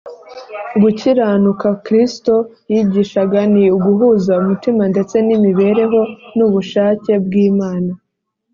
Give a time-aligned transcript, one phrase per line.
[0.81, 2.35] gukiranuka kristo
[2.71, 6.01] yigishaga ni uguhuza umutima ndetse n’imibereho
[6.37, 7.91] n’ubushake bw’imana